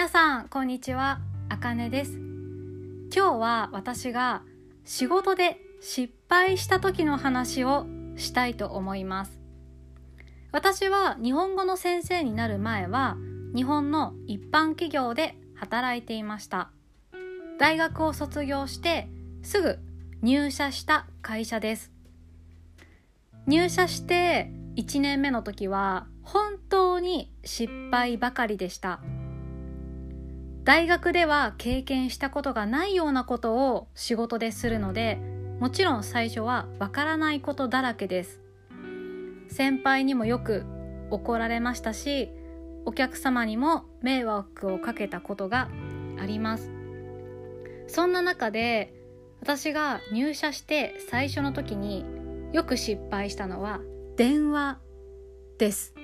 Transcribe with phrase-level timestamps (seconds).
[0.00, 1.20] 皆さんこんにちは。
[1.50, 2.12] あかねです。
[3.14, 4.40] 今日は私が
[4.82, 7.84] 仕事で失敗した時の話を
[8.16, 9.38] したいと思います。
[10.52, 13.18] 私は日本語の先生になる前は
[13.54, 16.70] 日本の一般企業で働いていました。
[17.58, 19.06] 大学を卒業して
[19.42, 19.80] すぐ
[20.22, 21.92] 入社した会社です。
[23.46, 29.00] 入社して1年目の時は本当に失敗ばかりでした。
[30.64, 35.18] 大学では経験したことがないようなことを仕事でするので
[35.58, 38.40] もちろん最初はわからないことだらけです。
[39.48, 40.64] 先輩にもよく
[41.10, 42.30] 怒られましたし
[42.84, 45.68] お客様にも迷惑をかけたことが
[46.20, 46.70] あります。
[47.88, 48.94] そんな中で
[49.40, 52.04] 私が入社して最初の時に
[52.52, 53.80] よく失敗したのは
[54.16, 54.78] 電話
[55.58, 55.94] です。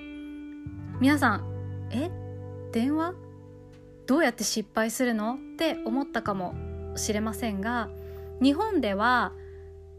[0.99, 2.11] 皆さんえ？
[2.73, 3.26] 電話？
[4.07, 5.35] どうやって失敗するの？
[5.35, 6.55] って思ったかも
[6.95, 7.89] しれませんが
[8.41, 9.33] 日本では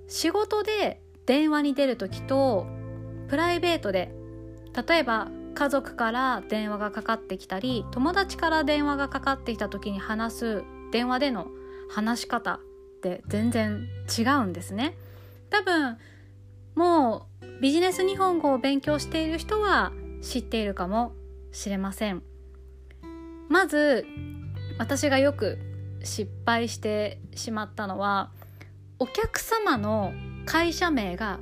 [0.09, 2.67] 仕事で電話に出る時と
[3.29, 4.11] プライベートで
[4.89, 11.49] 例えば家族から電話がかかってきたり友達から電話がかかってきた時に話す電話での
[11.91, 12.61] 話し方っ
[13.03, 13.87] て全然
[14.19, 14.97] 違うんですね。
[15.51, 15.99] 多分
[16.75, 19.93] もうビジネス日本語を勉強している人は
[20.23, 21.13] 知っているかも
[21.51, 22.23] しれません。
[23.49, 24.07] まず
[24.79, 25.59] 私がよく
[26.03, 28.31] 失敗してしまったのは
[28.99, 30.13] お客様の
[30.47, 31.41] 会社名が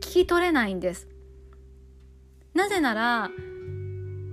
[0.00, 1.08] き取れないんです。
[2.54, 3.30] なぜなら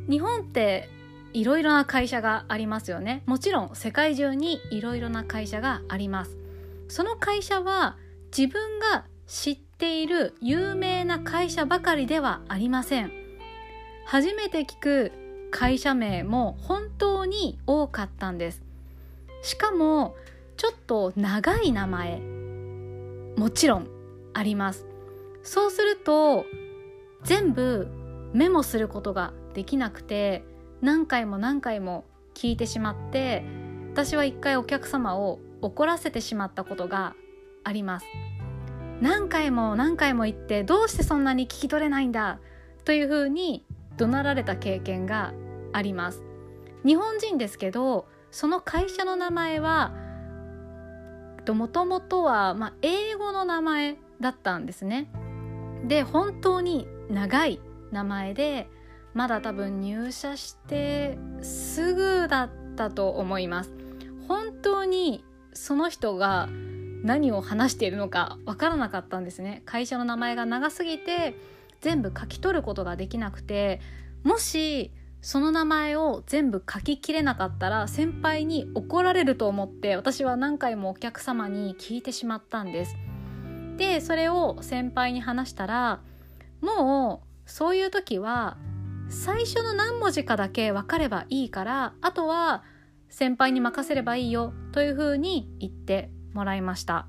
[0.10, 0.90] 日本って
[1.34, 3.24] いろいろな会社がありますよね。
[3.26, 6.38] もちろん世界中にいろいろな会社があります。
[6.88, 7.98] その会社は
[8.36, 13.12] 自分が知っている有名な会社ばかりではありません。
[14.06, 15.12] 初めて聞く
[15.52, 18.64] 会社名も本当に多かったんです。
[19.44, 20.16] しかも
[20.58, 22.20] ちょっと長い名前
[23.38, 23.88] もちろん
[24.34, 24.88] あります。
[25.44, 26.46] そうすると
[27.24, 27.88] 全部
[28.34, 30.44] メモすることができなくて
[30.82, 33.44] 何回も何回も聞いてしまって
[33.92, 37.14] 私は一回お客様を怒らせてしまったことが
[37.64, 38.06] あります。
[39.02, 42.40] 何回も何回も言ってどうしてそんなに聞き取れないんだ
[42.86, 43.66] というふうに
[44.02, 45.32] 怒鳴られた経験が
[45.74, 46.24] あります。
[46.84, 49.94] 日本人ですけどその会社の名前は
[51.48, 55.12] もともとは、まあ、英語の名前だったんですね。
[55.88, 57.60] で本当に長い
[57.92, 58.70] 名前で
[59.14, 63.74] まだ多分入社してすぐだったと思います。
[64.28, 65.24] 本当に
[65.54, 66.48] その人が
[67.04, 69.62] 何を話しているのかわからなかったんですね。
[69.66, 71.36] 会社の名前が長すぎて
[71.82, 73.82] 全部書き取ることができなくて
[74.24, 82.96] もしその名前を全部書ききれなかったら先輩に怒られると思って私は何回もお客様に聞いてしまったんです。
[83.78, 86.02] でそれを先輩に話したら
[86.62, 88.58] もうそういう時は
[89.10, 92.64] 最初の何文字かだけ分かればいいからあとは
[93.10, 97.08] 先輩に任せればいいよというふうに言ってもらいました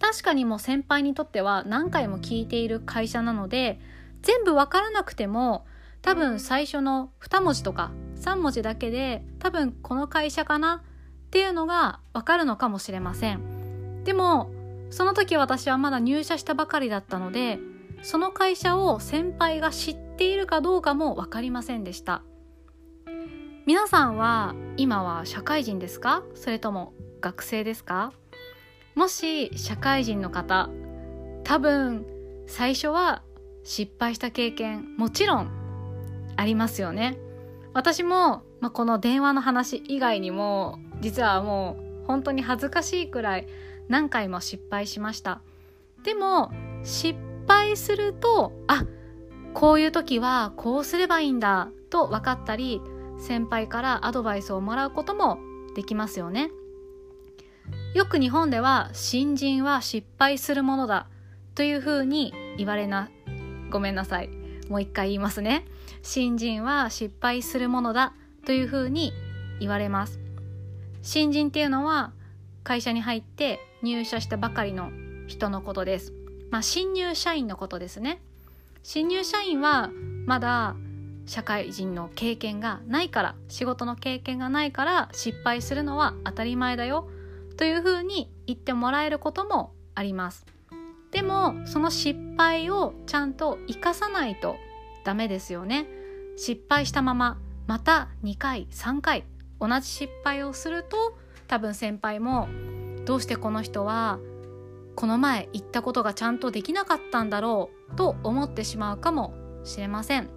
[0.00, 3.80] 確かにもう先輩にとっては何回も聞いている会社なので
[4.22, 5.66] 全部分からなくても
[6.02, 14.04] 多分最初の2文字とか3文字だけで多分この会社かなっていうのがわかるのかもしれません。
[14.04, 14.50] でも
[14.90, 17.58] その時私はまだ入社したばかりだったので
[18.02, 22.22] その会社を先輩が知っているかどうかも分かりませんでした。
[23.66, 26.22] 皆さんは今は社会人ですか？
[26.34, 28.12] それとも学生ですか？
[28.98, 30.68] もし社会人の方
[31.44, 32.04] 多分
[32.48, 33.22] 最初は
[33.62, 35.50] 失敗した経験もちろん
[36.34, 37.16] ありますよね。
[37.74, 43.46] 私も、まあ、この電話の話以外にも実はもう本当に恥ずかしいくらい
[43.86, 45.42] 何回も失敗しました。
[46.02, 46.50] でも
[46.82, 47.16] 失
[47.46, 48.84] 敗するとあ
[49.54, 52.82] こういう時はこうすればいいんだと分かったり
[53.20, 55.38] 先輩からアドバイスをもらうことも
[55.76, 56.50] できますよね。
[57.94, 61.06] よく日本では新人は失敗するものだ
[61.54, 63.08] というふうに言われな
[63.70, 64.28] ごめんなさい。
[64.68, 65.66] もう一回言いますね。
[66.02, 68.12] 新人は失敗するものだ
[68.44, 69.12] というふうに
[69.58, 70.20] 言われます。
[71.02, 72.12] 新人っていうのは
[72.62, 74.90] 会社に入って入社したばかりの
[75.26, 76.12] 人のことです。
[76.50, 78.20] まあ新入社員のことですね。
[78.82, 79.90] 新入社員は
[80.26, 80.76] まだ
[81.26, 87.08] 社会人の経験がないから仕事の経験がないから失敗するのは当たり前だよ。
[87.58, 90.46] というふうに言ってもらえることもあります。
[91.10, 94.56] でもその失敗をちゃんと生かさないと
[95.04, 95.86] ダメですよね。
[96.36, 99.24] 失敗したまままた2回3回
[99.60, 101.18] 同じ失敗をすると
[101.48, 102.48] 多分先輩も
[103.04, 104.20] どうしてこの人は
[104.94, 109.34] この前言ったことがちゃんとできなかったんだろうと思ってしまうかも
[109.64, 110.28] しれません。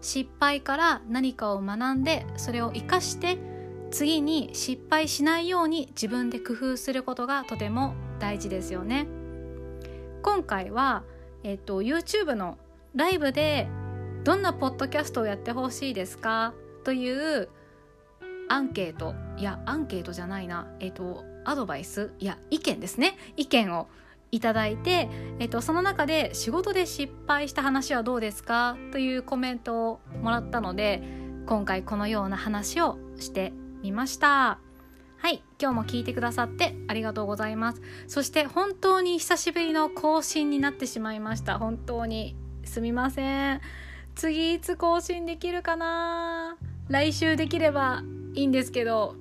[0.00, 3.38] 失敗から何かを学んでそれを生かして
[3.92, 9.06] 次に失敗しないように自分で工夫することがとても大事ですよね。
[10.22, 11.04] 今回は、
[11.44, 12.56] えっと、YouTube の
[12.94, 13.68] ライブで
[14.24, 16.54] どんなポッドキャストをやってほしいですか
[16.84, 17.50] という
[18.48, 20.66] アンケートいやアンケートじゃないな。
[20.80, 23.18] えっとアドバイスいや意見ですね。
[23.36, 23.88] 意見を
[24.30, 31.02] いただいて、えっと、その中で仕事で失敗した話はどうですかというコメントをもらったので
[31.44, 33.52] 今回このような話をして
[33.82, 34.58] みました。
[35.18, 37.82] はい今日も聞いてくださってありがとうございます。
[38.08, 41.58] そして本当に久しぶりの更新になってしまいました。
[41.58, 42.34] 本当に
[42.64, 43.60] すみません。
[44.14, 46.56] 次いつ更新できるかな？
[46.88, 48.02] 来週できれば
[48.34, 49.14] いいんですけど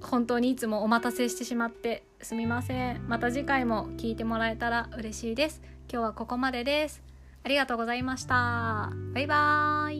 [0.00, 3.06] 本当にいつもお待たせしてしまってすみません。
[3.08, 5.62] また次回も聞いてもらえたら嬉しいです。
[5.88, 7.02] 今日はここまでです。
[7.44, 8.90] ありがとうございました。
[9.14, 9.95] バイバーイ。